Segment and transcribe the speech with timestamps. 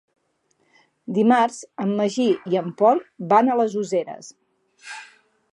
[1.17, 3.05] Dimarts en Magí i en Pol
[3.35, 4.35] van a les Useres.